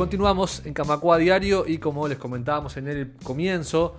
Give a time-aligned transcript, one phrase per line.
[0.00, 3.96] Continuamos en Camacua Diario y como les comentábamos en el comienzo,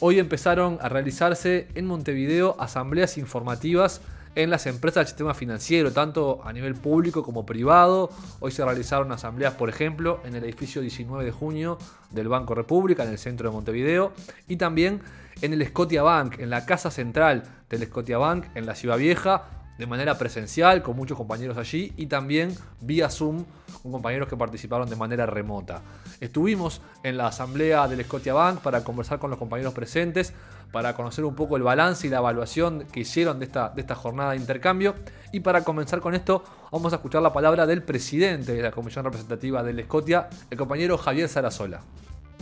[0.00, 4.00] hoy empezaron a realizarse en Montevideo asambleas informativas
[4.34, 8.08] en las empresas del sistema financiero, tanto a nivel público como privado.
[8.40, 11.76] Hoy se realizaron asambleas, por ejemplo, en el edificio 19 de junio
[12.10, 14.14] del Banco República, en el centro de Montevideo,
[14.48, 15.02] y también
[15.42, 19.61] en el Scotia Bank, en la casa central del Scotia Bank, en la Ciudad Vieja,
[19.82, 23.44] de manera presencial, con muchos compañeros allí, y también vía Zoom,
[23.82, 25.82] con compañeros que participaron de manera remota.
[26.20, 30.34] Estuvimos en la asamblea del Scotia Bank para conversar con los compañeros presentes,
[30.70, 33.96] para conocer un poco el balance y la evaluación que hicieron de esta, de esta
[33.96, 34.94] jornada de intercambio.
[35.32, 39.04] Y para comenzar con esto, vamos a escuchar la palabra del presidente de la Comisión
[39.04, 41.80] Representativa del Scotia, el compañero Javier Sarasola.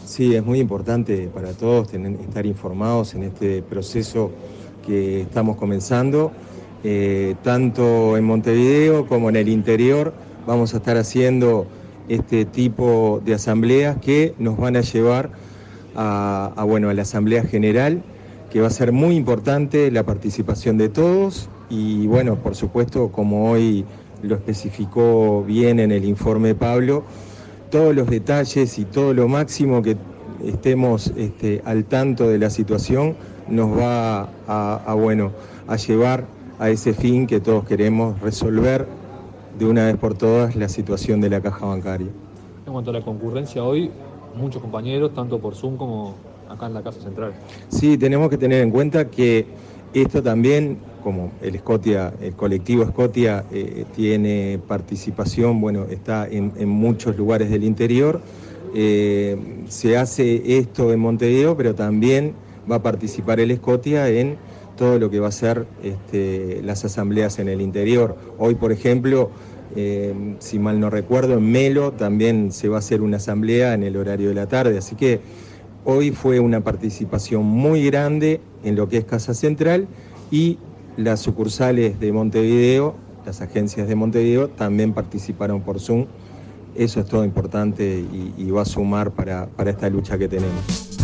[0.05, 4.31] Sí, es muy importante para todos tener, estar informados en este proceso
[4.87, 6.33] que estamos comenzando,
[6.85, 10.13] eh, tanto en Montevideo como en el interior.
[10.47, 11.67] Vamos a estar haciendo
[12.09, 15.31] este tipo de asambleas que nos van a llevar
[15.95, 18.03] a, bueno, a la Asamblea General
[18.51, 23.51] que va a ser muy importante la participación de todos y bueno, por supuesto, como
[23.51, 23.85] hoy
[24.23, 27.05] lo especificó bien en el informe Pablo,
[27.71, 29.97] todos los detalles y todo lo máximo que
[30.45, 33.15] estemos este, al tanto de la situación
[33.49, 35.33] nos va a, bueno,
[35.69, 36.27] a llevar
[36.61, 38.87] a ese fin que todos queremos resolver
[39.59, 42.09] de una vez por todas la situación de la caja bancaria.
[42.67, 43.91] En cuanto a la concurrencia hoy,
[44.37, 46.15] muchos compañeros, tanto por Zoom como
[46.51, 47.33] acá en la Casa Central.
[47.69, 49.47] Sí, tenemos que tener en cuenta que
[49.95, 56.69] esto también, como el Scotia, el colectivo Scotia eh, tiene participación, bueno, está en, en
[56.69, 58.21] muchos lugares del interior.
[58.75, 62.35] Eh, se hace esto en Montevideo, pero también
[62.71, 64.37] va a participar el Scotia en
[64.81, 68.17] todo lo que va a ser este, las asambleas en el interior.
[68.39, 69.29] Hoy, por ejemplo,
[69.77, 73.83] eh, si mal no recuerdo, en Melo también se va a hacer una asamblea en
[73.83, 75.21] el horario de la tarde, así que
[75.83, 79.89] Hoy fue una participación muy grande en lo que es Casa Central
[80.31, 80.59] y
[80.99, 86.05] las sucursales de Montevideo, las agencias de Montevideo, también participaron por Zoom.
[86.75, 90.99] Eso es todo importante y, y va a sumar para, para esta lucha que tenemos.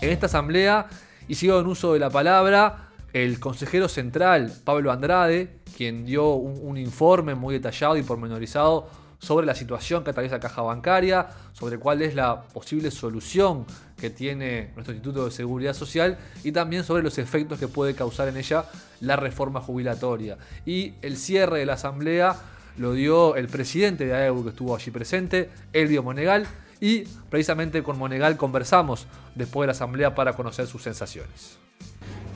[0.00, 0.86] En esta asamblea
[1.28, 7.54] hicieron uso de la palabra el consejero central Pablo Andrade, quien dio un, informe muy
[7.54, 12.90] detallado y pormenorizado sobre la situación que atraviesa caja bancaria, sobre cuál es la posible
[12.90, 13.64] solución
[13.96, 18.28] que tiene nuestro Instituto de Seguridad Social y también sobre los efectos que puede causar
[18.28, 18.66] en ella
[19.00, 20.36] la reforma jubilatoria.
[20.66, 22.36] Y el cierre de la asamblea
[22.78, 26.46] lo dio el presidente de AEU que estuvo allí presente, Elvio Monegal,
[26.80, 31.58] y precisamente con Monegal conversamos después de la asamblea para conocer sus sensaciones.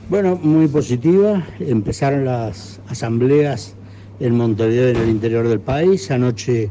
[0.09, 1.45] Bueno, muy positiva.
[1.59, 3.75] Empezaron las asambleas
[4.19, 6.09] en Montevideo en el interior del país.
[6.11, 6.69] Anoche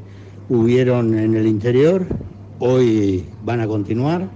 [0.49, 2.07] hubieron en el interior,
[2.59, 4.29] hoy van a continuar.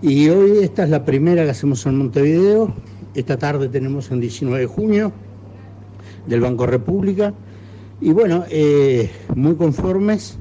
[0.00, 2.74] Y hoy esta es la primera que hacemos en Montevideo.
[3.14, 5.12] Esta tarde tenemos en 19 de junio
[6.26, 7.34] del Banco República.
[8.00, 10.38] Y bueno, eh, muy conformes.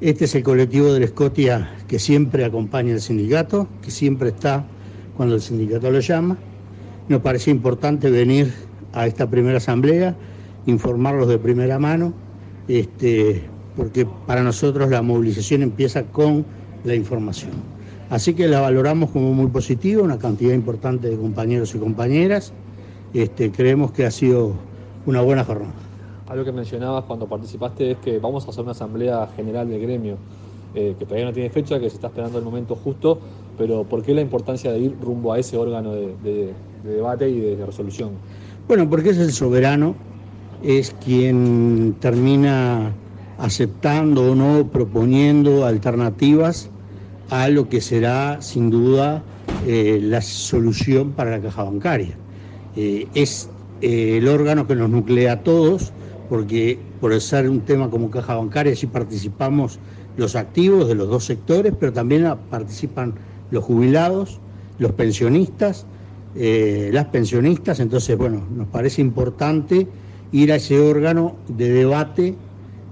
[0.00, 4.66] Este es el colectivo del Scotia que siempre acompaña al sindicato, que siempre está
[5.16, 6.38] cuando el sindicato lo llama.
[7.08, 8.52] Nos parecía importante venir
[8.92, 10.16] a esta primera asamblea
[10.66, 12.12] informarlos de primera mano,
[12.68, 13.42] este,
[13.76, 16.44] porque para nosotros la movilización empieza con
[16.84, 17.50] la información.
[18.10, 22.52] Así que la valoramos como muy positiva, una cantidad importante de compañeros y compañeras.
[23.14, 24.54] Este, creemos que ha sido
[25.06, 25.91] una buena jornada.
[26.32, 30.16] Algo que mencionabas cuando participaste es que vamos a hacer una asamblea general del gremio,
[30.74, 33.18] eh, que todavía no tiene fecha, que se está esperando el momento justo,
[33.58, 36.54] pero ¿por qué la importancia de ir rumbo a ese órgano de, de,
[36.84, 38.12] de debate y de, resolución?
[38.66, 39.94] Bueno, porque es el soberano
[40.62, 42.94] es quien termina
[43.36, 46.70] aceptando o no, proponiendo alternativas
[47.28, 49.22] a lo que será sin duda
[49.66, 52.16] eh, la solución para la caja bancaria.
[52.74, 53.50] Eh, es
[53.82, 55.92] el órgano que nos nuclea a todos,
[56.32, 59.78] porque por ser un tema como caja bancaria, sí participamos
[60.16, 63.12] los activos de los dos sectores, pero también participan
[63.50, 64.40] los jubilados,
[64.78, 65.84] los pensionistas,
[66.34, 69.86] las pensionistas, entonces, bueno, nos parece importante
[70.32, 72.34] ir a ese órgano de debate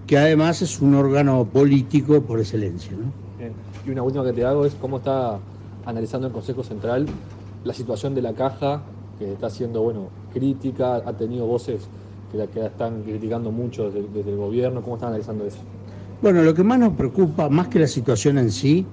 [0.06, 2.92] que además es un órgano político por excelencia.
[3.86, 5.38] Y una última que te hago es cómo está
[5.86, 7.06] analizando el Consejo Central
[7.64, 8.82] la situación de la caja,
[9.18, 11.88] que está siendo bueno, crítica, ha tenido voces
[12.30, 15.58] que la, que están criticando mucho desde, desde, el gobierno, ¿cómo están analizando eso?
[16.22, 18.86] Bueno, lo que más nos preocupa, más que la situación en sí,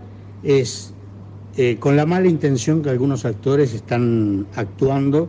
[0.44, 0.94] es
[1.57, 5.28] eh, con la mala intención que algunos actores están actuando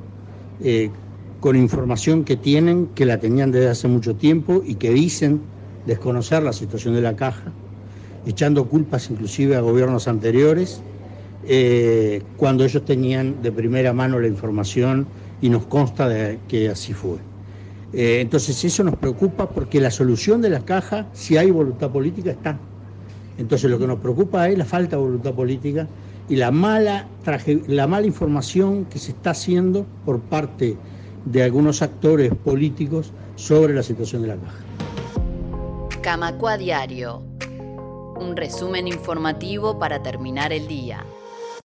[0.62, 0.90] eh,
[1.40, 5.40] con información que tienen, que la tenían desde hace mucho tiempo y que dicen
[5.86, 7.52] desconocer la situación de la caja,
[8.26, 10.82] echando culpas inclusive a gobiernos anteriores,
[11.46, 15.06] eh, cuando ellos tenían de primera mano la información
[15.40, 17.16] y nos consta de que así fue.
[17.92, 22.30] Eh, entonces eso nos preocupa porque la solución de la caja, si hay voluntad política,
[22.30, 22.58] está.
[23.38, 25.86] Entonces lo que nos preocupa es la falta de voluntad política
[26.28, 27.06] y la mala,
[27.66, 30.76] la mala información que se está haciendo por parte
[31.24, 34.58] de algunos actores políticos sobre la situación de la caja.
[36.02, 37.22] Camacua Diario.
[38.20, 41.04] Un resumen informativo para terminar el día.